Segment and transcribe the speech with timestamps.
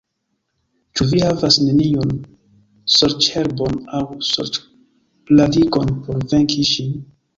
[0.99, 2.15] Ĉu vi havas neniun
[2.93, 6.99] sorĉherbon aŭ sorĉradikon por venki ŝin?